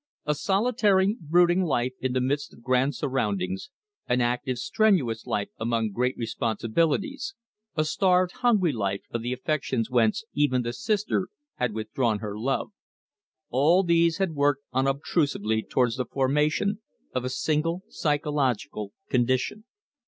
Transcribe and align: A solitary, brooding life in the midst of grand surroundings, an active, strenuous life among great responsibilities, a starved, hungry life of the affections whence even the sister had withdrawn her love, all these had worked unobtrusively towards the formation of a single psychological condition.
A 0.25 0.33
solitary, 0.33 1.15
brooding 1.21 1.61
life 1.63 1.93
in 1.99 2.13
the 2.13 2.21
midst 2.21 2.53
of 2.55 2.63
grand 2.63 2.95
surroundings, 2.95 3.69
an 4.07 4.19
active, 4.19 4.57
strenuous 4.57 5.27
life 5.27 5.49
among 5.59 5.91
great 5.91 6.17
responsibilities, 6.17 7.35
a 7.75 7.85
starved, 7.85 8.31
hungry 8.37 8.71
life 8.71 9.03
of 9.11 9.21
the 9.21 9.31
affections 9.31 9.91
whence 9.91 10.23
even 10.33 10.63
the 10.63 10.73
sister 10.73 11.27
had 11.57 11.73
withdrawn 11.75 12.17
her 12.17 12.35
love, 12.35 12.71
all 13.51 13.83
these 13.83 14.17
had 14.17 14.31
worked 14.33 14.63
unobtrusively 14.73 15.61
towards 15.61 15.97
the 15.97 16.05
formation 16.05 16.79
of 17.13 17.23
a 17.23 17.29
single 17.29 17.83
psychological 17.87 18.93
condition. 19.07 19.65